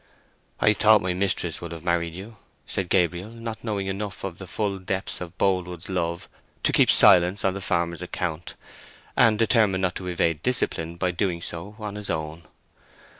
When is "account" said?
8.01-8.55